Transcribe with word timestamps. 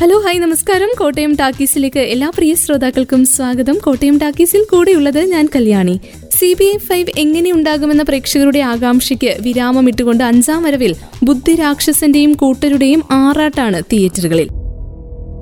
Hello 0.00 0.20
hi 0.24 0.38
നമസ്കാരം. 0.38 0.90
കോട്ടയം 0.98 1.34
ടാക്കീസിലേക്ക് 1.34 2.00
എല്ലാ 2.00 2.30
പ്രിയ 2.36 2.54
ശ്രോതാക്കൾക്കും 2.54 3.26
സ്വാഗതം. 3.26 3.78
കോട്ടയം 3.78 4.18
ടാക്കീസിൽ 4.18 4.66
കൂടെയുള്ളത് 4.70 5.18
ഞാൻ 5.24 5.48
Kalyani. 5.54 6.00
C 6.36 6.54
B 6.58 6.64
I 6.64 6.76
five 6.78 7.06
എങ്ങനെ 7.18 7.52
ഉണ്ടാകുമെന്ന 7.52 8.02
പ്രേക്ഷകരുടെ 8.02 8.58
ആകാംക്ഷയ്ക്ക് 8.58 9.36
വിരാമം 9.40 9.88
ഇട്ടുകൊണ്ട് 9.88 10.24
അഞ്ചാം 10.24 10.62
വരവിൽ 10.62 10.96
ബുദ്ധി 11.22 11.54
രാക്ഷസന്റെയും 11.54 12.32
കൂട്ടരുടെയും 12.32 13.02
ആറാട്ടാണ് 13.10 13.82
തിയേറ്ററുകളിൽ. 13.92 14.48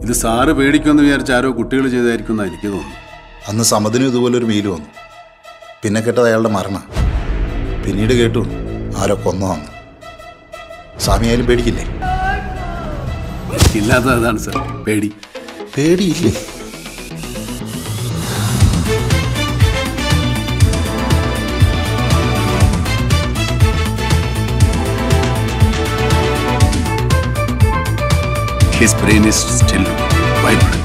ഇത് 0.05 0.13
സാറ് 0.13 0.49
പേടിക്കുമെന്ന് 0.49 1.03
വിചാരിച്ച 1.03 1.33
ആരോ 1.33 1.51
കുട്ടികൾ 1.53 1.89
ചെയ്തായിരിക്കും 1.89 2.33
എന്നാ 2.33 2.45
എനിക്ക് 2.45 2.67
തോന്നുന്നു. 2.67 2.97
അന്ന് 3.49 3.65
സമതിനും 3.65 4.09
ഇതുപോലെ 4.09 4.39
ഒരു 4.39 4.45
മെയിൽ 4.45 4.67
വന്നു. 4.67 4.91
പിന്നെ 5.85 6.01
കേട്ടത് 6.01 6.27
അയാളുടെ 6.27 6.49
മരണ. 6.49 6.77
പിന്നീട് 7.87 8.13
കേട്ടു 8.23 8.45
ആരോ 9.03 9.19
കൊന്നു 9.25 9.53
സ്വാമി 10.99 11.27
ആയാലും 11.27 11.47
പേടിക്കില്ലേ? 11.47 12.06
ഇല്ലാത്തത് 13.81 14.13
അതാണ് 14.19 14.39
സാർ. 14.39 14.57
പേടി. 14.87 15.09
പേടിയില്ലേ? 15.77 16.33
His 28.79 28.97
brain 29.03 29.25
is 29.29 29.45
still 29.59 29.85
vibrant 30.45 30.83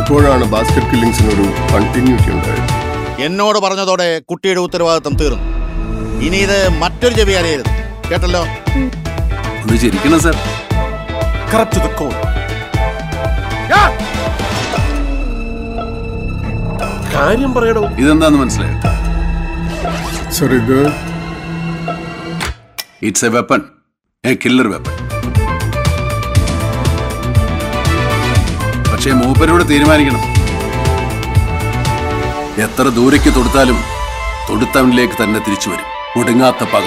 ഇപ്പോഴാണ് 0.00 0.44
ബാസ്ക്കറ്റ് 0.44 0.86
കില്ലിങ്സിനൊരു 0.90 1.46
കണ്ടിന്യൂറ്റി 1.72 2.30
ഉണ്ടായത്. 2.36 2.70
എന്നോട് 3.22 3.58
പറഞ്ഞതോടെ 3.58 4.20
കുട്ടിയുടെ 4.30 4.60
ഉത്തരവാദിത്തം 4.60 5.14
തീർന്നു. 5.22 5.44
ഇനി 6.26 6.36
ഇത് 6.36 6.58
മറ്റൊരു 6.82 7.14
ചെവി 7.14 7.32
അറിയരുത് 7.32 7.70
കേട്ടല്ലോ? 8.10 8.42
ഒന്ന് 9.62 9.76
ചിരിക്കണം 9.82 10.20
സാർ. 10.20 10.36
Correct 11.52 11.80
the 11.84 11.90
core. 11.98 12.18
കാര്യം 17.14 17.50
പറയടോ. 17.56 17.82
ഇതെന്താന്ന് 18.02 18.38
മനസ്സിലായോ? 18.40 18.76
സർ 20.36 20.52
ഇത് 20.60 20.78
it's 23.08 23.24
a 23.28 23.30
weapon 23.36 23.60
a 24.24 24.32
killer 24.42 24.68
weapon 24.72 24.94
പക്ഷേ 28.90 29.12
മൂപ്പരോട് 29.20 29.64
തീരുമാനിക്കണം. 29.70 30.22
എത്ര 32.66 32.86
ദൂരയ്ക്ക് 32.98 33.30
തൊടുത്താലും 33.36 33.78
തൊടുത്തവനിലേക്ക് 34.48 35.16
തന്നെ 35.22 35.40
തിരിച്ചു 35.46 35.68
വരും. 35.70 35.88
ഒടുങ്ങാത്ത 36.20 36.64
പക. 36.74 36.86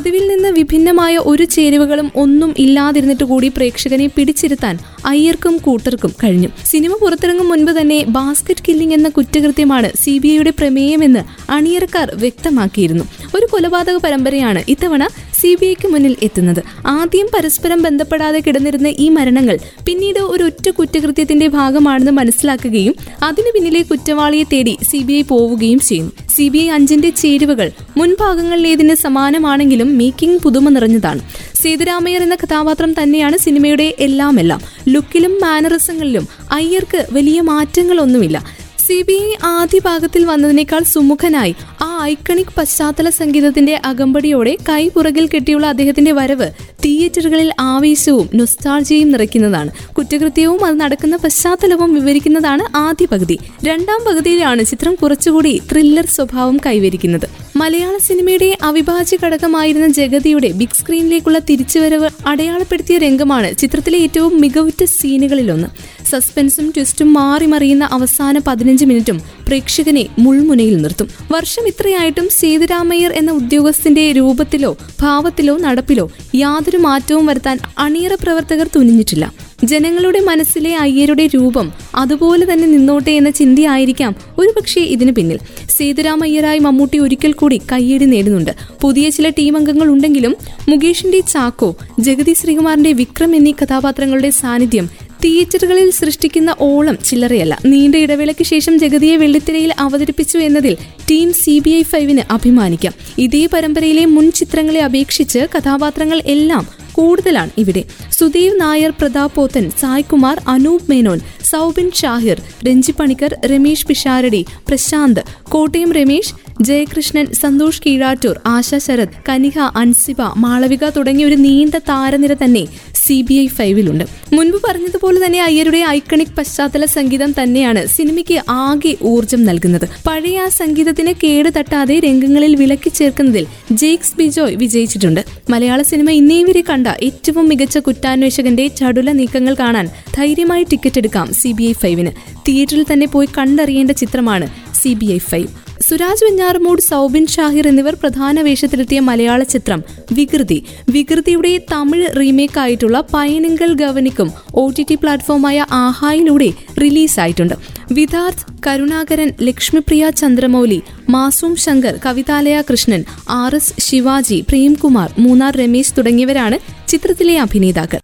പതിവിൽ 0.00 0.28
നിന്ന് 0.28 0.48
വിഭിന്നമായ 0.48 1.14
ഒരു 1.30 1.44
ചേരുവകളും 1.44 2.12
ഒന്നും 2.16 2.54
ഇല്ലാതിരുന്നിട്ട് 2.58 3.24
കൂടി 3.24 3.48
പ്രേക്ഷകനെ 3.48 4.06
പിടിച്ചിരുത്താൻ 4.06 4.78
അയ്യർക്കും 5.06 5.54
കൂട്ടർക്കും 5.56 6.12
കഴിഞ്ഞു. 6.22 6.48
സിനിമ 6.66 6.92
പുറത്തിറങ്ങും 7.00 7.48
മുൻപ് 7.48 7.72
തന്നെ 7.80 8.04
ബാസ്ക്കറ്റ് 8.08 8.64
കില്ലിംഗ് 8.68 8.94
എന്ന 8.94 9.08
കുറ്റകൃത്യമാണ് 9.08 9.88
സി 10.02 10.18
ബി 10.18 10.28
ഐയുടെ 10.28 10.50
പ്രമേയമെന്ന് 10.50 11.22
അണിയറക്കാർ 11.52 12.10
വ്യക്തമാക്കിയിരുന്നു. 12.14 13.04
ഒരു 13.36 13.46
കൊലപാതക 13.52 13.96
പരമ്പരയാണ് 13.96 14.64
ഇത്തവണ 14.68 15.08
സി 15.40 15.54
ബി 15.60 15.66
ഐക്ക് 15.66 15.88
മുന്നിൽ 15.88 16.16
എത്തുന്നത്. 16.22 16.62
ആദ്യം 16.86 17.28
പരസ്പരം 17.34 17.82
ബന്ധപ്പെടാതെ 17.82 18.40
കിടന്നിരുന്ന 18.40 18.88
ഈ 18.98 19.08
മരണങ്ങൾ 19.08 19.58
പിന്നീട് 19.86 20.18
ഒരു 20.18 20.44
ഒറ്റ 20.44 20.70
കുറ്റകൃത്യത്തിന്റെ 20.70 21.46
ഭാഗമാണെന്ന് 21.46 22.12
മനസ്സിലാക്കുകയും 22.12 22.94
അതിനു 23.22 23.50
പിന്നിലെ 23.54 23.82
കുറ്റവാളിയെ 23.82 24.42
തേടി 24.42 24.78
സി 24.90 24.98
ബി 24.98 25.12
ഐ 25.12 25.22
പോവുകയും 25.22 25.80
ചെയ്യുന്നു. 25.80 26.12
സി 26.36 26.48
ബി 26.48 26.58
ഐ 26.58 26.68
അഞ്ചിന്റെ 26.68 27.10
ചേരുവകൾ 27.10 27.70
മുൻഭാഗങ്ങളിലേതിന് 27.96 28.94
സമാനമാണെങ്കിലും 28.94 29.98
മേക്കിംഗ് 29.98 30.40
പുതുമ 30.42 30.68
നിറഞ്ഞതാണ്. 30.68 31.20
സേതുരാമയ്യർ 31.62 32.22
എന്ന 32.22 32.34
കഥാപാത്രം 32.34 32.92
തന്നെയാണ് 33.02 33.36
സിനിമയുടെ 33.36 33.94
എല്ലാമെല്ലാം. 33.98 34.60
ലുക്കിലും 34.88 35.32
മാനറിസങ്ങളിലും 35.42 36.28
അയ്യർക്ക് 36.52 37.06
വലിയ 37.12 37.40
മാറ്റങ്ങളൊന്നുമില്ല. 37.40 38.59
സി 38.90 39.02
ബി 39.02 39.12
ഐ 39.12 39.34
ആദ്യ 39.44 39.80
ഭാഗത്തിൽ 39.84 40.24
വന്നതിനേക്കാൾ 40.24 40.82
സുമുഖനായി 40.82 41.54
ആ 41.82 42.00
ഐക്കണിക് 42.02 42.54
പശ്ചാത്തല 42.56 43.10
സംഗീതത്തിന്റെ 43.10 43.80
അകമ്പടിയോടെ 43.84 44.56
കൈ 44.68 44.88
പുറകിൽ 44.88 45.26
കെട്ടിയുള്ള 45.26 45.66
അദ്ദേഹത്തിന്റെ 45.66 46.12
വരവ് 46.12 46.48
തിയേറ്ററുകളിൽ 46.84 47.50
ആവേശവും 47.60 48.30
നുസ്താൾജിയും 48.34 49.10
നിറയ്ക്കുന്നതാണ്. 49.10 49.70
കുറ്റകൃത്യവും 49.94 50.64
അത് 50.64 50.80
നടക്കുന്ന 50.80 51.16
പശ്ചാത്തലവും 51.16 51.94
വിവരിക്കുന്നതാണ് 51.94 52.76
ആദ്യ 52.76 53.06
പകുതി. 53.06 53.38
രണ്ടാം 53.64 54.00
പകുതിയിലാണ് 54.08 54.64
ചിത്രം 54.64 54.94
കുറച്ചുകൂടി 54.94 55.62
ത്രില്ലർ 55.72 56.06
സ്വഭാവം 56.06 56.60
കൈവരിക്കുന്നത്. 56.66 57.28
മലയാള 57.56 57.98
സിനിമയുടെ 57.98 58.56
അവിഭാജ്യ 58.62 59.18
ഘടകമായിരുന്ന 59.26 59.86
ജഗതിയുടെ 59.86 60.52
ബിഗ് 60.52 60.78
സ്ക്രീനിലേക്കുള്ള 60.80 61.38
തിരിച്ചുവരവ് 61.38 62.10
അടയാളപ്പെടുത്തിയ 62.26 62.98
രംഗമാണ് 62.98 63.56
ചിത്രത്തിലെ 63.56 63.98
ഏറ്റവും 63.98 64.40
മികവുറ്റ 64.40 64.84
സീനുകളിലൊന്ന് 64.84 65.99
സസ്പെൻസും 66.10 66.66
ട്വിസ്റ്റും 66.76 67.12
മാറി 67.12 67.46
മറിയുന്ന 67.46 67.84
അവസാന 67.92 68.38
പതിനഞ്ച് 68.46 68.84
മിനിറ്റും 68.84 69.18
പ്രേക്ഷകനെ 69.48 70.06
മുൾമുനയിൽ 70.18 70.76
നിർത്തും. 70.82 71.08
വർഷം 71.32 71.64
ഇത്രയായിട്ടും 71.68 72.26
സീതരാമയ്യർ 72.38 73.12
എന്ന 73.12 73.30
ഉദ്യോഗസ്ഥന്റെ 73.30 74.04
രൂപത്തിലോ 74.12 74.70
ഭാവത്തിലോ 75.02 75.54
നടപ്പിലോ 75.58 76.06
യാതൊരു 76.34 76.76
മാറ്റവും 76.76 77.26
വരുത്താൻ 77.26 77.58
അണിയറ 77.78 78.14
പ്രവർത്തകർ 78.14 78.68
തുനിഞ്ഞിട്ടില്ല. 78.76 79.24
ജനങ്ങളുടെ 79.64 80.20
മനസ്സിലെ 80.20 80.76
അയ്യരുടെ 80.76 81.24
രൂപം 81.26 81.66
അതുപോലെ 81.94 82.44
തന്നെ 82.52 82.68
നിന്നോട്ടെ 82.68 83.10
എന്ന 83.10 83.30
ചിന്തയായിരിക്കാം 83.30 84.12
ഒരുപക്ഷെ 84.38 84.82
ഇതിനു 84.94 85.12
പിന്നിൽ. 85.12 85.38
സീതരാമയ്യരായി 85.76 86.58
മമ്മൂട്ടി 86.58 86.98
ഒരിക്കൽ 86.98 87.32
കൂടി 87.32 87.58
കയ്യടി 87.72 88.04
നേടുന്നുണ്ട്. 88.04 88.52
പുതിയ 88.80 89.08
ചില 89.10 89.28
ടീം 89.28 89.56
അംഗങ്ങൾ 89.56 89.88
ഉണ്ടെങ്കിലും 89.88 90.34
മുകേഷിന്റെ 90.68 91.20
ചാക്കോ 91.32 91.70
ജഗതി 92.00 92.32
ശ്രീകുമാറിന്റെ 92.32 92.92
വിക്രം 92.92 93.36
എന്നീ 93.36 93.52
കഥാപാത്രങ്ങളുടെ 93.52 94.30
സാന്നിധ്യം 94.40 94.88
തിയേറ്ററുകളിൽ 95.24 95.90
സൃഷ്ടിക്കുന്ന 95.90 96.50
ഓളം 96.60 96.98
ചില്ലറയല്ല. 97.04 97.54
നീണ്ട 97.66 97.94
ഇടവേളയ്ക്ക് 97.94 98.44
ശേഷം 98.44 98.78
ജഗതിയെ 98.78 99.16
വെള്ളിത്തിരയിൽ 99.16 99.72
അവതരിപ്പിച്ചു 99.78 100.38
എന്നതിൽ 100.38 100.76
ടീം 101.10 101.32
സി 101.32 101.58
ബി 101.58 101.70
ഐ 101.70 101.82
ഫൈവിന് 101.82 102.22
അഭിമാനിക്കാം. 102.30 102.94
ഇതേ 103.18 103.48
പരമ്പരയിലെ 103.52 104.04
മുൻ 104.06 104.32
ചിത്രങ്ങളെ 104.32 104.82
അപേക്ഷിച്ച് 104.84 105.46
കഥാപാത്രങ്ങൾ 105.56 106.20
എല്ലാം 106.26 106.66
കൂടുതലാണ് 106.92 107.50
ഇവിടെ. 107.56 107.82
സുദീവ് 108.18 108.60
നായർ 108.60 108.92
പ്രതാപ് 109.00 109.34
പോത്തൻ 109.34 109.70
സായ്കുമാർ 109.80 110.36
അനൂപ് 110.48 110.88
മേനോൻ 110.90 111.20
സൗബിൻ 111.44 111.90
ഷാഹിർ 111.94 112.38
രഞ്ജി 112.66 112.92
പണിക്കർ 112.92 113.34
രമേശ് 113.44 113.86
പിഷാരടി 113.86 114.46
പ്രശാന്ത് 114.68 115.20
കോട്ടയം 115.42 115.92
രമേശ് 115.92 116.34
ജയകൃഷ്ണൻ 116.62 117.26
സന്തോഷ് 117.32 117.82
കീഴാറ്റൂർ 117.86 118.40
ആശ 118.46 118.74
ശരത് 118.74 119.14
കനിഹ 119.28 119.58
അൻസിബ 119.76 120.22
മാളവിക 120.36 120.88
തുടങ്ങിയ 120.88 121.26
ഒരു 121.26 121.34
നീണ്ട 121.34 121.74
താരനിര 121.88 122.32
തന്നെ 122.44 122.64
സി 123.10 123.16
ബി 123.28 123.34
ഐ 123.34 123.46
ഫൈവിലുണ്ട്. 123.46 124.04
മുൻപ് 124.36 124.56
പറഞ്ഞതുപോലെ 124.64 125.18
തന്നെ 125.26 125.42
അയ്യരുടെ 125.42 125.78
ഐക്കണിക് 125.78 126.34
പശ്ചാത്തല 126.38 126.84
സംഗീതം 126.84 127.30
തന്നെയാണ് 127.38 127.86
സിനിമയ്ക്ക് 127.86 128.36
ആകെ 128.48 128.92
ഊർജം 129.02 129.40
നൽകുന്നത്. 129.44 129.86
പഴയ 130.06 130.38
ആ 130.38 130.48
സംഗീതത്തിന് 130.48 131.12
കേട് 131.22 131.48
തട്ടാതെ 131.56 131.98
രംഗങ്ങളിൽ 131.98 132.56
വിലക്കി 132.56 132.88
ചേർക്കുന്നതിൽ 132.88 133.46
ജെയ്ക്സ് 133.72 134.14
ബിജോയ് 134.18 134.56
വിജയിച്ചിട്ടുണ്ട്. 134.56 135.22
മലയാള 135.50 135.82
സിനിമ 135.82 136.10
ഇന്നേ 136.10 136.42
വരെ 136.42 136.62
കണ്ട 136.70 136.86
ഏറ്റവും 137.08 137.48
മികച്ച 137.48 137.78
കുറ്റാന്വേഷകന്റെ 137.78 138.66
ചടുല 138.80 139.10
നീക്കങ്ങൾ 139.12 139.56
കാണാൻ 139.60 139.88
ധൈര്യമായി 140.14 140.66
ടിക്കറ്റ് 140.72 140.98
എടുക്കാം 140.98 141.32
സി 141.40 141.52
ബി 141.52 141.62
ഐ 141.62 141.72
ഫൈവിന്. 141.72 142.12
തിയേറ്ററിൽ 142.48 142.86
തന്നെ 142.92 143.06
പോയി 143.06 143.28
കണ്ടറിയേണ്ട 143.38 143.90
ചിത്രമാണ് 143.90 144.48
C 144.82 144.92
B 144.92 145.06
I 145.06 145.18
five. 145.18 145.69
Suraj 145.85 146.23
Venjaramoodu 146.25 146.81
Soubin 146.81 147.25
Shahir 147.27 147.65
എന്നിവർ 147.67 147.95
പ്രധാന 147.95 148.41
വേഷത്തിലെത്തിയ 148.41 148.99
മലയാള 149.01 149.41
ചിത്രം 149.49 149.79
വികൃതി 150.11 150.59
വികൃതിയുടെ 150.91 151.51
തമിഴ് 151.71 152.07
റീമേക്ക് 152.17 152.59
ആയിട്ടുള്ള 152.59 152.99
Payanigal 153.13 153.71
Gavanikkum 153.75 154.29
O 154.55 154.65
T 154.77 154.83
T 154.83 154.95
പ്ലാറ്റ്ഫോമായ 154.95 155.57
ആഹായിലൂടെ 155.79 156.49
റിലീസായിട്ടുണ്ട് 156.81 157.55
വിദാർത്ഥ് 157.93 158.45
കരുണാകരൻ 158.67 159.31
ലക്ഷ്മിപ്രിയ 159.41 160.03
ചന്ദ്രമൗലി 160.17 160.79
മാസൂം 161.09 161.55
ശങ്കർ 161.57 161.95
കവിതാലയ 162.05 162.59
കൃഷ്ണൻ 162.69 163.01
ആർ 163.35 163.55
എസ് 163.55 163.73
ശിവാജി 163.81 164.39
പ്രേംകുമാർ 164.49 165.09
മൂന്നാർ 165.19 165.53
രമേശ് 165.57 165.95
തുടങ്ങിയവരാണ് 165.97 166.59
ചിത്രത്തിലെ 166.87 167.35
അഭിനേതാക്കൾ 167.39 168.01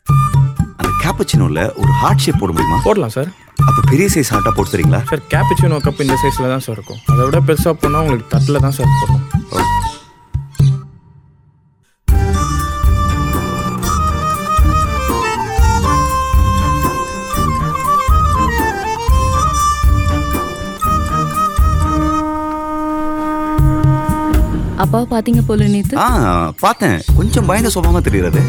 அந்த 0.79 0.91
கேப்பச்சினோல 1.03 1.59
ஒரு 1.81 1.93
ஹார்ட் 1.99 2.23
ஷேப் 2.23 2.41
போட 2.41 2.51
முடியுமா 2.51 2.79
போடலாம் 2.85 3.15
சார் 3.15 3.31
அப்ப 3.68 3.80
பெரிய 3.90 4.06
சைஸ் 4.14 4.30
ஹார்ட்டா 4.32 4.52
போட்டு 4.56 4.74
தரீங்களா? 4.74 5.00
சார் 5.10 5.22
கேப்புச்சினோ 5.32 5.78
கப் 5.86 6.02
இந்த 6.04 6.16
சைஸில் 6.22 6.52
தான் 6.54 6.64
சார் 6.66 6.76
இருக்கும். 6.78 7.00
அதை 7.12 7.22
விட 7.28 7.40
பெருசாக 7.48 7.74
போனால் 7.82 8.02
உங்களுக்கு 8.04 8.32
தட்டில் 8.34 8.64
தான் 8.66 8.76
சார் 8.78 8.96
போடும் 9.00 9.24
அப்பாவை 24.84 25.06
பாத்தீங்க 25.12 25.42
போல 25.48 25.66
நேத்து. 25.74 25.94
ஆ 26.04 26.06
பார்த்தேன். 26.64 26.98
கொஞ்சம் 27.18 27.46
பயந்த 27.50 27.68
சுபாவமா 27.74 28.00
தெரியுறது 28.08 28.40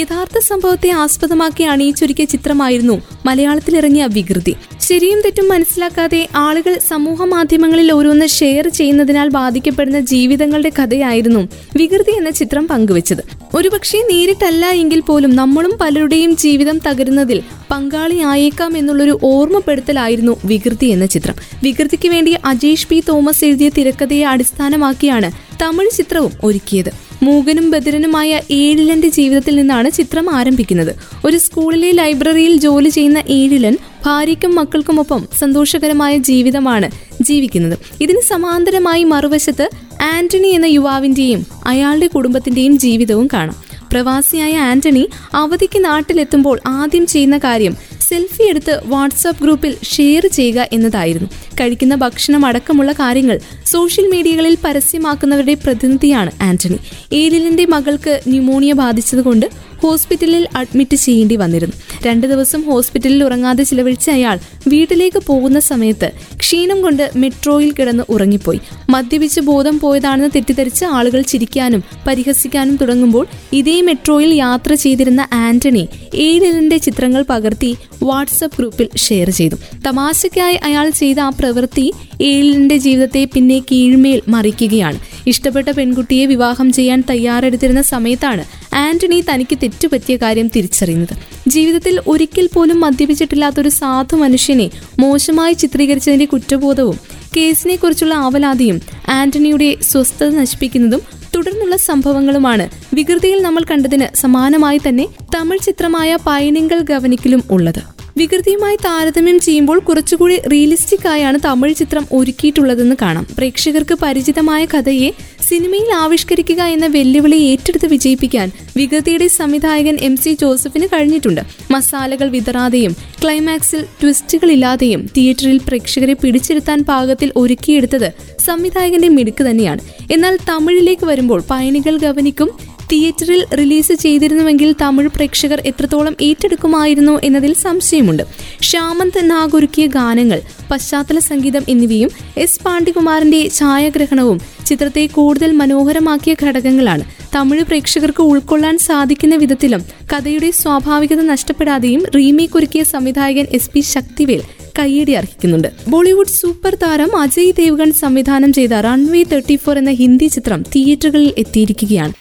യഥാർത്ഥ 0.00 0.38
സംഭവത്തെ 0.38 0.90
ആസ്പദമാക്കി 0.90 1.62
അണിയിച്ചൊരുക്കിയ 1.62 2.24
ചിത്രമായിരുന്നു 2.24 3.02
മലയാളത്തിലിറങ്ങിയ 3.26 4.08
വികൃതി. 4.12 4.54
ശരിയും 4.80 5.20
തെറ്റും 5.20 5.48
മനസ്സിലാക്കാതെ 5.48 6.28
ആളുകൾ 6.36 6.78
സമൂഹ 6.88 7.24
മാധ്യമങ്ങളിൽ 7.24 7.92
ഓരോന്ന് 7.92 8.26
ഷെയർ 8.26 8.68
ചെയ്യുന്നതിനാൽ 8.68 9.28
ബാധിക്കപ്പെടുന്ന 9.28 10.00
ജീവിതങ്ങളുടെ 10.00 10.70
കഥയായിരുന്നു 10.78 11.48
വികൃതി 11.76 12.10
എന്ന 12.16 12.30
ചിത്രം 12.30 12.68
പങ്കുവച്ചത്. 12.68 13.22
ഒരുപക്ഷെ 13.54 13.98
നേരിട്ടല്ല 14.12 14.66
എങ്കിൽ 14.66 15.00
പോലും 15.00 15.36
നമ്മളും 15.36 15.78
പലരുടെയും 15.80 16.36
ജീവിതം 16.36 16.78
തകരുന്നതിൽ 16.78 17.42
പങ്കാളിയായേക്കാം 17.70 18.76
എന്നുള്ളൊരു 18.76 19.18
ഓർമ്മപ്പെടുത്തലായിരുന്നു 19.22 20.36
വികൃതി 20.44 20.86
എന്ന 20.86 21.06
ചിത്രം. 21.06 21.34
വികൃതിക്ക് 21.62 22.08
വേണ്ടി 22.08 22.36
അജേഷ് 22.44 22.88
പി 22.88 23.02
തോമസ് 23.08 23.44
എഴുതിയ 23.44 23.68
തിരക്കഥയെ 23.68 24.24
അടിസ്ഥാനമാക്കിയാണ് 24.24 25.30
തമിഴ് 25.62 25.96
ചിത്രവും 25.96 26.32
ഒരുക്കിയത്. 26.44 27.09
മൂകനും 27.22 27.70
ബദിരനുമായ 27.70 28.40
ഏഴിലന്റെ 28.50 29.08
ജീവിതത്തിൽ 29.08 29.56
നിന്നാണ് 29.56 29.90
ചിത്രം 29.90 30.34
ആരംഭിക്കുന്നത്. 30.34 30.96
ഒരു 31.24 31.36
സ്കൂളിലെ 31.36 31.90
ലൈബ്രറിയിൽ 31.90 32.56
ജോലി 32.56 32.88
ചെയ്യുന്ന 32.88 33.22
ഏഴിലൻ 33.28 33.76
ഭാര്യയ്ക്കും 34.06 34.54
മക്കൾക്കുമൊപ്പം 34.54 35.28
സന്തോഷകരമായ 35.38 36.16
ജീവിതമാണ് 36.16 36.90
ജീവിക്കുന്നത്. 37.22 37.78
ഇതിന് 38.00 38.20
സമാന്തരമായി 38.28 39.04
മറുവശത്ത് 39.04 39.70
ആന്റണി 40.02 40.48
എന്ന 40.48 40.66
യുവാവിന്റെയും 40.66 41.46
അയാളുടെ 41.66 42.06
കുടുംബത്തിന്റെയും 42.06 42.78
ജീവിതവും 42.78 43.28
കാണാം. 43.32 43.70
പ്രവാസിയായ 43.92 44.56
ആന്റണി 44.56 45.08
അവധിക്ക് 45.34 45.84
നാട്ടിലെത്തുമ്പോൾ 45.84 46.60
ആദ്യം 46.66 47.06
ചെയ്യുന്ന 47.06 47.38
കാര്യം 47.38 47.76
സെൽഫി 48.10 48.44
എടുത്ത് 48.50 48.80
വാട്സാപ്പ് 48.84 49.42
ഗ്രൂപ്പിൽ 49.42 49.76
ഷെയർ 49.94 50.26
ചെയ്യുക 50.26 50.68
എന്നതായിരുന്നു. 50.72 51.28
കഴിക്കുന്ന 51.60 51.94
ഭക്ഷണം 51.94 52.46
അടക്കമുള്ള 52.46 52.92
കാര്യങ്ങൾ 52.92 53.36
സോഷ്യൽ 53.66 54.06
മീഡിയകളിൽ 54.12 54.54
പരസ്യമാക്കുന്നവരുടെ 54.64 55.54
പ്രതിനിധിയാണ് 55.54 56.30
ആന്റണി. 56.42 56.78
ഏലിലിന്റെ 57.12 57.64
മകൾക്ക് 57.64 58.20
ന്യൂമോണിയ 58.28 58.72
ബാധിച്ചതുകൊണ്ട് 58.72 59.46
ഹോസ്പിറ്റലിൽ 59.82 60.48
അഡ്മിറ്റ് 60.56 60.96
ചെയ്യേണ്ടി 60.96 61.36
വന്നിരുന്നു. 61.36 61.76
രണ്ടു 62.06 62.26
ദിവസം 62.26 62.62
ഹോസ്പിറ്റലിൽ 62.62 63.24
ഉറങ്ങാതെ 63.24 63.62
ചിലവഴിച്ച 63.62 64.10
അയാൾ 64.10 64.38
വീട്ടിലേക്ക് 64.68 65.22
പോകുന്ന 65.26 65.60
സമയത്ത് 65.60 66.12
ക്ഷീണം 66.36 66.82
കൊണ്ട് 66.82 67.10
മെട്രോയിൽ 67.16 67.72
കിടന്ന് 67.72 68.04
ഉറങ്ങിപ്പോയി. 68.08 68.60
മദ്യപിച്ച് 68.90 69.40
ബോധം 69.40 69.78
പോയതാണെന്ന് 69.78 70.30
തെറ്റിദ്ധരിച്ച് 70.34 70.84
ആളുകൾ 70.84 71.22
ചിരിക്കാനും 71.22 71.84
പരിഹസിക്കാനും 72.06 72.76
തുടങ്ങുമ്പോൾ 72.76 73.26
ഇതേ 73.52 73.80
മെട്രോയിൽ 73.80 74.34
യാത്ര 74.34 74.74
ചെയ്തിരുന്ന 74.74 75.28
ആന്റണി 75.32 75.88
ഏഴിലിന്റെ 76.14 76.76
ചിത്രങ്ങൾ 76.76 77.24
പകർത്തി 77.30 77.76
വാട്സപ്പ് 78.02 78.56
ഗ്രൂപ്പിൽ 78.58 78.88
ഷെയർ 78.96 79.30
ചെയ്തു. 79.30 79.56
തമാശയ്ക്കായി 79.86 80.54
അയാൾ 80.54 80.90
ചെയ്ത 80.90 81.20
ആ 81.20 81.28
പ്രവൃത്തി 81.28 81.92
ഏഴിലിന്റെ 82.20 82.76
ജീവിതത്തെ 82.76 83.28
പിന്നെ 83.34 83.58
കീഴ്മേൽ 83.58 84.22
മറിക്കുകയാണ്. 84.28 84.98
ഇഷ്ടപ്പെട്ട 85.26 85.68
പെൺകുട്ടിയെ 85.68 86.26
വിവാഹം 86.26 86.72
ചെയ്യാൻ 86.72 87.04
തയ്യാറെടുത്തിരുന്ന 87.10 87.82
സമയത്താണ് 87.82 88.59
ആന്റണി 88.72 89.24
തനിക്ക് 89.30 89.58
തെറ്റുപറ്റിയ 89.58 90.16
കാര്യം 90.16 90.50
തിരിച്ചറിയുന്നത്. 90.56 91.16
ജീവിതത്തിൽ 91.48 92.00
ഒരിക്കൽ 92.06 92.48
പോലും 92.54 92.80
മദ്യപിച്ചിട്ടില്ലാത്തൊരു 92.80 93.68
സാധു 93.68 94.16
മനുഷ്യനെ 94.16 94.70
മോശമായി 94.98 95.52
ചിത്രീകരിച്ചതിന്റെ 95.52 96.24
കുറ്റബോധവും 96.24 96.98
കേസിനെ 97.36 97.76
കുറിച്ചുള്ള 97.76 98.14
ആവലാതിയും 98.14 98.80
ആന്റണിയുടെ 99.08 99.76
സ്വസ്ഥത 99.82 100.30
നശിപ്പിക്കുന്നതും 100.30 101.00
തുടർന്നുള്ള 101.36 101.76
സംഭവങ്ങളുമാണ് 101.76 102.70
വികൃതിയിൽ 102.94 103.42
നമ്മൾ 103.42 103.64
കണ്ടതിന് 103.70 104.16
സമാനമായി 104.16 104.80
തന്നെ 104.88 105.06
തമിഴ് 105.34 105.58
ചിത്രമായ 105.58 106.16
പൈനിങ്കൽ 106.26 106.80
ഗവനിക്കലും 106.80 107.42
ഉള്ളത്. 107.50 107.99
വികൃതിയുമായി 108.20 108.76
താരതമ്യം 108.76 109.40
ചെയ്യുമ്പോൾ 109.40 109.78
കുറച്ചുകൂടി 109.78 110.36
റിയലിസ്റ്റിക് 110.52 111.06
ആയാണ് 111.08 111.38
തമിഴ് 111.44 111.74
ചിത്രം 111.74 112.04
ഒരുക്കിയിട്ടുള്ളതെന്ന് 112.12 112.96
കാണാം. 113.02 113.26
പ്രേക്ഷകർക്ക് 113.38 113.94
പരിചിതമായ 114.02 114.64
കഥയെ 114.64 115.10
സിനിമയിൽ 115.48 115.88
ആവിഷ്കരിക്കുക 115.94 116.62
എന്ന 116.74 116.86
വെല്ലുവിളി 116.86 117.38
ഏറ്റെടുത്ത് 117.50 117.86
വിജയിപ്പിക്കാൻ 117.86 118.50
വികൃതിയുടെ 118.76 119.26
സംവിധായകൻ 119.28 119.96
എം 120.00 120.16
സി 120.16 120.32
ജോസഫിന് 120.40 120.86
കഴിഞ്ഞിട്ടുണ്ട്. 120.86 121.40
മസാലകൾ 121.70 122.28
വിതറാതെയും 122.28 122.96
ക്ലൈമാക്സിൽ 123.22 123.82
ട്വിസ്റ്റുകളില്ലാതെയും 124.02 125.02
തിയേറ്ററിൽ 125.16 125.60
പ്രേക്ഷകരെ 125.68 126.12
പിടിച്ചിരുത്താൻ 126.12 126.84
പാകത്തിൽ 126.84 127.32
ഒരുക്കിയെടുത്തത് 127.36 128.08
സംവിധായകന്റെ 128.46 129.08
മിടുക്ക് 129.08 129.44
തന്നെയാണ്. 129.50 129.80
എന്നാൽ 130.12 130.36
തമിഴിലേക്ക് 130.48 131.06
വരുമ്പോൾ 131.06 131.42
പയണികൾ 131.50 131.96
ഗവനിക്കും 131.96 132.50
തിയേറ്ററിൽ 132.92 133.46
റിലീസ് 133.56 133.92
ചെയ്തിരുന്നുവെങ്കിൽ 133.92 134.74
തമിഴ് 134.82 135.08
പ്രേക്ഷകർ 135.08 135.62
എത്രത്തോളം 135.66 136.16
ഏറ്റെടുക്കുമായിരുന്നു 136.22 137.20
എന്നതിൽ 137.24 137.54
സംശയമുണ്ട്. 137.54 138.22
ശ്യാമന്ത് 138.62 139.30
നാഗൊരുക്കിയ 139.30 139.86
ഗാനങ്ങൾ 139.86 140.40
പശ്ചാത്തല 140.70 141.18
സംഗീതം 141.18 141.64
എന്നിവയും 141.68 142.10
എസ് 142.36 142.60
പാണ്ഡികുമാറിന്റെ 142.60 143.48
ഛായാഗ്രഹണവും 143.48 144.40
ചിത്രത്തെ 144.66 145.06
കൂടുതൽ 145.06 145.52
മനോഹരമാക്കിയ 145.52 146.34
ഘടകങ്ങളാണ്. 146.42 147.04
തമിഴ് 147.34 147.64
പ്രേക്ഷകർക്ക് 147.64 148.22
ഉൾക്കൊള്ളാൻ 148.22 148.78
സാധിക്കുന്ന 148.78 149.34
വിധത്തിലും 149.34 149.84
കഥയുടെ 150.12 150.50
സ്വാഭാവികത 150.50 151.20
നഷ്ടപ്പെടാതെയും 151.20 152.02
റീമേക്ക് 152.14 152.56
ഒരുക്കിയ 152.56 152.82
സംവിധായകൻ 152.82 153.46
എസ് 153.52 153.70
പി 153.70 153.80
ശക്തിവേൽ 153.80 154.42
കയ്യടി 154.78 155.12
അർഹിക്കുന്നുണ്ട്. 155.12 155.68
ബോളിവുഡ് 155.88 156.34
സൂപ്പർ 156.40 156.74
താരം 156.74 157.16
അജയ് 157.20 157.52
ദേവ്ഗൺ 157.58 157.92
സംവിധാനം 157.92 158.52
ചെയ്ത 158.52 158.70
റൺവേ 158.70 159.22
തേർട്ടി 159.22 159.56
ഫോർ 159.56 159.78
എന്ന 159.78 159.90
ഹിന്ദി 159.90 160.26
ചിത്രം 160.26 160.62
തിയേറ്ററുകളിൽ 160.62 161.32
എത്തിയിരിക്കുകയാണ്. 161.38 162.12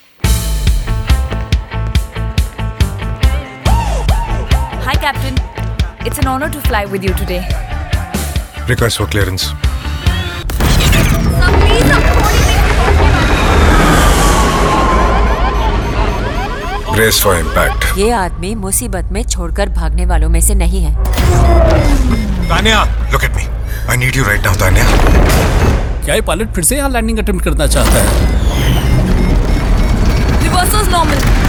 Captain. 5.01 5.35
It's 6.05 6.17
an 6.17 6.27
honor 6.27 6.49
to 6.49 6.59
fly 6.61 6.85
with 6.85 7.03
you 7.03 7.13
today. 7.13 7.41
Request 8.67 8.97
for 8.97 9.05
clearance. 9.07 9.53
Brace 16.95 17.19
for 17.23 17.33
impact. 17.39 17.85
ये 17.97 18.09
आदमी 18.11 18.53
मुसीबत 18.63 19.11
में 19.11 19.21
छोड़कर 19.23 19.69
भागने 19.77 20.05
वालों 20.05 20.29
में 20.29 20.39
से 20.41 20.55
नहीं 20.61 20.81
है 20.83 20.93
Tanya, 22.49 22.79
look 23.11 23.23
at 23.27 23.35
me. 23.37 23.45
I 23.87 23.95
need 24.01 24.15
you 24.19 24.23
right 24.29 24.43
now, 24.47 24.53
Tanya. 24.63 24.85
क्या 26.05 26.15
ये 26.15 26.21
पायलट 26.29 26.53
फिर 26.55 26.63
से 26.63 26.77
यहाँ 26.77 26.89
लैंडिंग 26.89 27.19
अटेम्प्ट 27.19 27.43
करना 27.45 27.67
चाहता 27.75 28.03
है 28.03 28.37
Reversals 30.43 30.89
normal. 30.95 31.48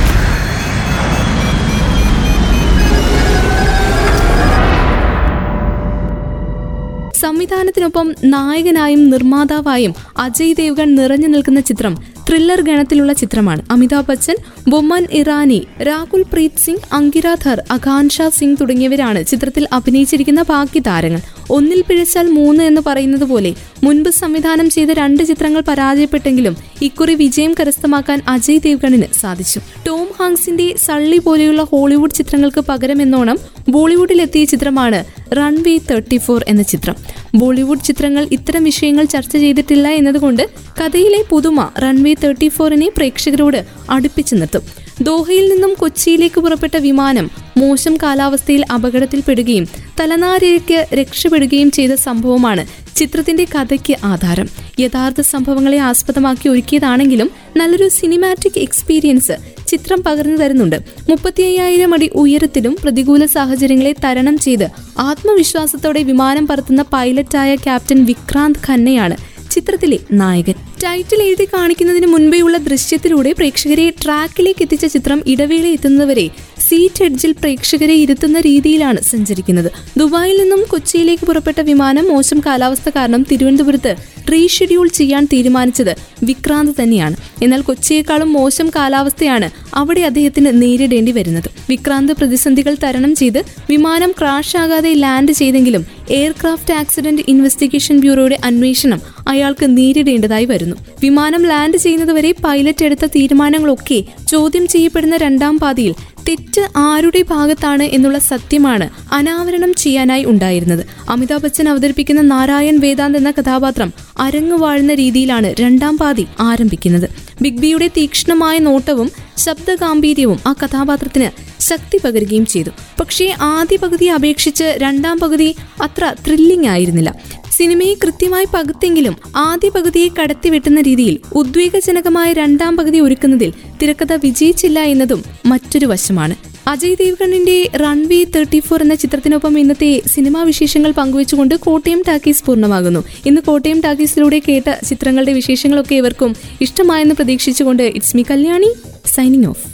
സംവിധാനത്തിനൊപ്പം 7.21 8.07
നായകനായും 8.25 9.03
നിർമ്മാതാവായും 9.11 9.93
അജയ് 10.19 10.55
ദേവ്ഗൺ 10.55 10.89
നിറഞ്ഞു 10.95 11.29
നിൽക്കുന്ന 11.29 11.61
ചിത്രം 11.61 11.95
ത്രില്ലർ 12.29 12.61
ഗണത്തിലുള്ള 12.61 13.13
ചിത്രമാണ്. 13.13 13.61
അമിതാഭ് 13.71 14.09
ബച്ചൻ 14.09 14.37
ബൊമ്മൻ 14.69 15.05
ഇറാനി 15.21 15.59
രാഹുൽ 15.89 16.23
പ്രീത് 16.33 16.61
സിംഗ് 16.65 16.87
അങ്കിരാധർ 16.93 17.59
അകാൻഷ 17.71 18.17
സിംഗ് 18.39 18.59
തുടങ്ങിയവരാണ് 18.61 19.21
ചിത്രത്തിൽ 19.31 19.65
അഭിനയിച്ചിരിക്കുന്ന 19.73 20.43
ബാക്കി 20.43 20.83
താരങ്ങൾ. 20.89 21.21
ഒന്നിൽ 21.51 21.81
പിഴച്ചാൽ 21.89 22.27
മൂന്ന് 22.39 22.63
എന്ന് 22.65 22.83
പറയുന്നത് 22.89 23.25
പോലെ 23.25 23.51
മുൻപ് 23.85 24.11
സംവിധാനം 24.21 24.71
ചെയ്ത 24.71 24.91
രണ്ട് 25.01 25.23
ചിത്രങ്ങൾ 25.31 25.63
പരാജയപ്പെട്ടെങ്കിലും 25.69 26.57
ഇക്കുറി 26.83 27.15
വിജയം 27.15 27.55
കരസ്ഥമാക്കാൻ 27.61 28.19
അജയ് 28.29 28.61
ദേവ്ഗണിന് 28.67 29.09
സാധിച്ചു. 29.21 29.61
ടോം 29.87 30.07
ഹാങ്സിന്റെ 30.19 30.69
സള്ളി 30.87 31.19
പോലെയുള്ള 31.19 31.63
ഹോളിവുഡ് 31.73 32.19
ചിത്രങ്ങൾക്ക് 32.21 32.63
പകരമെന്നോണം 32.71 33.39
ബോളിവുഡിലെത്തിയ 33.69 34.45
ചിത്രമാണ് 34.45 35.01
റൺവേ 35.35 35.79
തേർട്ടി 35.79 36.17
ഫോർ 36.17 36.45
എന്ന 36.49 36.63
ചിത്രം. 36.63 36.95
ബോളിവുഡ് 37.35 37.85
ചിത്രങ്ങൾ 37.85 38.29
ഇത്തരം 38.33 38.65
വിഷയങ്ങൾ 38.65 39.05
ചർച്ച 39.05 39.37
ചെയ്തിട്ടില്ല 39.37 39.89
എന്നതുകൊണ്ട് 39.89 40.51
കഥയിലെ 40.81 41.25
പുതുമ 41.31 41.69
റൺവേ 41.83 42.15
തേർട്ടി 42.15 42.49
ഫോറിനെ 42.49 42.91
പ്രേക്ഷകരോട് 42.97 43.65
അടുപ്പിച്ചു 43.91 44.35
നിർത്തും. 44.35 44.63
ദോഹയിൽ 45.03 45.51
നിന്നും 45.51 45.75
കൊച്ചിയിലേക്ക് 45.75 46.41
പുറപ്പെട്ട 46.41 46.77
വിമാനം 46.77 47.31
മോശം 47.57 47.97
കാലാവസ്ഥയിൽ 47.97 48.65
അപകടത്തിൽപ്പെടുകയും 48.75 49.69
തലനാരിഴയ്ക്ക് 50.01 50.95
രക്ഷപ്പെടുകയും 50.95 51.71
ചെയ്ത 51.71 51.91
സംഭവമാണ് 51.91 52.67
ചിത്രത്തിന്റെ 52.97 53.45
കഥയ്ക്ക് 53.45 53.97
ആധാരം. 54.05 54.49
യഥാർത്ഥ 54.81 55.21
സംഭവങ്ങളെ 55.21 55.79
ആസ്പദമാക്കി 55.79 56.49
ഒരുക്കിയതാണെങ്കിലും 56.49 57.31
നല്ലൊരു 57.57 57.89
സിനിമാറ്റിക് 57.89 58.59
എക്സ്പീരിയൻസ് 58.59 59.33
ചിത്രം 59.71 60.01
പകർന്നു 60.07 60.37
തരുന്നുണ്ട്. 60.43 60.79
മുപ്പത്തി 61.11 61.43
അയ്യായിരം 61.43 61.93
അടി 61.95 62.09
ഉയരത്തിലും 62.23 62.75
പ്രതികൂല 62.83 63.25
സാഹചര്യങ്ങളെ 63.37 63.95
തരണം 64.05 64.39
ചെയ്ത് 64.39 64.67
ആത്മവിശ്വാസത്തോടെ 65.09 66.03
വിമാനം 66.11 66.47
പറത്തുന്ന 66.47 66.85
പൈലറ്റായ 66.95 67.51
ക്യാപ്റ്റൻ 67.67 67.99
വിക്രാന്ത് 68.11 68.63
ഖന്നയാണ്. 68.69 69.17
ചിത്രത്തിലെ 69.61 69.99
നായകൻ. 70.13 70.53
ടൈറ്റിൽ 70.85 71.23
എഴുതി 71.23 71.45
കാണിക്കുന്നതിന് 71.45 72.07
മുൻപേയുള്ള 72.07 72.57
ദൃശ്യത്തിലൂടെ 72.57 73.33
പ്രേക്ഷകരെ 73.33 73.93
ട്രാക്കിലേക്ക് 74.05 74.63
എത്തിച്ച 74.63 74.87
ചിത്രം 74.87 75.23
ഇടവേള 75.27 75.67
എത്തുന്നവരെ 75.67 76.31
സീറ്റ് 76.69 77.05
എഡ്ജിൽ 77.05 77.33
പ്രേക്ഷകരെ 77.33 77.95
ഇരുത്തുന്ന 77.95 78.41
രീതിയിലാണ് 78.41 79.01
സഞ്ചരിക്കുന്നത്. 79.01 79.71
ദുബായിൽ 79.99 80.41
നിന്നും 80.41 80.65
കൊച്ചിയിലേക്ക് 80.71 81.27
പുറപ്പെട്ട 81.27 81.61
വിമാനം 81.61 82.09
മോശം 82.09 82.43
കാലാവസ്ഥ 82.47 82.89
കാരണം 82.89 83.27
തിരുവനന്തപുരത്ത് 83.31 83.97
റീഷെഡ്യൂൾ 84.33 84.89
ചെയ്യാൻ 84.89 85.25
തീരുമാനിച്ചത് 85.33 85.97
വിക്രാന്ത് 86.25 86.83
തന്നെയാണ്. 86.83 87.17
എന്നാൽ 87.43 87.61
കൊച്ചിയേക്കാളും 87.61 88.33
മോശം 88.33 88.71
കാലാവസ്ഥയാണ് 88.77 89.51
അവിടെ 89.75 90.01
അദ്ദേഹത്തിന് 90.01 90.63
നേരിടേണ്ടി 90.63 91.13
വരുന്നത്. 91.13 91.60
വിക്രാന്ത് 91.71 92.13
പ്രതിസന്ധികൾ 92.13 92.77
തരണം 92.85 93.15
ചെയ്ത് 93.15 93.41
വിമാനം 93.71 94.13
ക്രാഷ് 94.19 94.57
ആകാതെ 94.57 94.93
ലാൻഡ് 94.95 95.33
ചെയ്തെങ്കിലും 95.33 95.87
എയർക്രാഫ്റ്റ് 96.11 96.75
ആക്സിഡന്റ് 96.75 97.23
ഇൻവെസ്റ്റിഗേഷൻ 97.29 97.97
ബ്യൂറോയുടെ 98.01 98.39
അന്വേഷണം 98.45 99.01
അയാൾക്ക് 99.29 99.67
നേരിടേണ്ടതായി 99.77 100.45
വരുന്നു. 100.45 100.77
വിമാനം 101.03 101.43
ലാൻഡ് 101.43 101.77
ചെയ്യുന്നതുവരെ 101.77 102.35
പൈലറ്റ് 102.45 102.85
എടുത്ത 102.85 103.07
തീരുമാനങ്ങളൊക്കെ 103.07 103.99
ചോദ്യം 104.29 104.67
ചെയ്യപ്പെടുന്ന 104.67 105.17
രണ്ടാം 105.17 105.59
പാതിയിൽ 105.59 105.95
തെറ്റ് 106.29 106.63
ആരുടെ 106.77 107.21
ഭാഗത്താണ് 107.31 107.83
എന്നുള്ള 107.83 108.19
സത്യമാണ് 108.19 108.87
അനാവരണം 109.13 109.75
ചെയ്യാനായി 109.75 110.25
ഉണ്ടായിരുന്നത്. 110.25 110.83
അമിതാഭ് 111.11 111.43
ബച്ചൻ 111.43 111.69
അവതരിപ്പിക്കുന്ന 111.69 112.21
നാരായൺ 112.21 112.77
വേദാന്ത് 112.81 113.19
എന്ന 113.19 113.31
കഥാപാത്രം 113.31 113.93
അരങ്ങു 114.19 114.57
വാഴുന്ന 114.57 114.95
രീതിയിലാണ് 114.95 115.55
രണ്ടാം 115.61 115.99
പാതി 115.99 116.27
ആരംഭിക്കുന്നത്. 116.41 117.09
ബിഗ് 117.43 117.61
ബിയുടെ 117.61 117.89
തീക്ഷ്ണമായ 117.97 118.59
നോട്ടവും 118.59 119.11
ശബ്ദഗാംഭീര്യവും 119.37 120.39
ആ 120.47 120.53
കഥാപാത്രത്തിന് 120.53 121.31
ശക്തി 121.71 121.99
പകരുകയും 122.05 122.47
ചെയ്തു. 122.47 122.71
പക്ഷേ 123.01 123.35
ആദ്യ 123.41 123.77
പകുതിയെ 123.77 124.13
അപേക്ഷിച്ച് 124.13 124.65
രണ്ടാം 124.77 125.19
പകുതി 125.19 125.55
അത്ര 125.83 126.15
ത്രില്ലിംഗ് 126.27 126.69
ആയിരുന്നില്ല. 126.69 127.15
സിനിമയെ 127.53 127.95
കൃത്യമായി 127.95 128.47
പകുത്തെങ്കിലും 128.55 129.17
ആദ്യ 129.37 129.69
പകുതിയെ 129.69 130.09
കടത്തിവെട്ടുന്ന 130.09 130.81
രീതിയിൽ 130.81 131.19
ഉദ്വേഗജനകമായ 131.33 132.33
രണ്ടാം 132.33 132.77
പകുതി 132.77 133.01
ഒരുക്കുന്നതിൽ 133.01 133.53
തിരക്കഥ 133.83 134.13
വിജയിച്ചില്ല 134.13 134.79
എന്നതും 134.81 135.25
മറ്റൊരു 135.47 135.87
വശമാണ്. 135.87 136.37
അജയ് 136.67 136.97
ദേവ്ഗണിന്റെ 137.01 137.69
റൺവേ 137.77 138.25
തേർട്ടി 138.25 138.61
ഫോർ 138.61 138.83
എന്ന 138.83 138.95
ചിത്രത്തിനൊപ്പം 138.95 139.59
ഇന്നത്തെ 139.59 140.03
സിനിമാ 140.07 140.43
വിശേഷങ്ങൾ 140.43 140.91
പങ്കുവച്ചുകൊണ്ട് 140.91 141.55
കോട്ടയം 141.55 142.03
ടാക്കീസ് 142.09 142.45
പൂർണമാകുന്നു. 142.45 143.05
ഇന്ന് 143.27 143.41
കോട്ടയം 143.41 143.81
ടാക്കീസിലൂടെ 143.81 144.43
കേട്ട 144.49 144.69
ചിത്രങ്ങളുടെ 144.89 145.33
വിശേഷങ്ങളൊക്കെ 145.33 145.95
ഇവർക്കും 145.95 146.37
ഇഷ്ടമായെന്ന് 146.61 147.15
പ്രതീക്ഷിച്ചുകൊണ്ട് 147.15 147.83
it's 147.83 148.17
me 148.17 148.25
Kalyani 148.31 148.73
signing 149.15 149.47
off 149.47 149.67